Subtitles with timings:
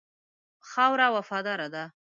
[0.69, 1.83] خاوره وفاداره ده.